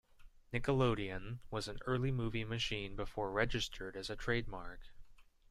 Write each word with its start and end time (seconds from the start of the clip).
"Nickelodeon" 0.51 1.41
was 1.51 1.67
an 1.67 1.77
early 1.85 2.09
movie 2.11 2.43
machine 2.43 2.95
before 2.95 3.29
registered 3.29 3.95
as 3.95 4.09
a 4.09 4.15
trademark. 4.15 4.87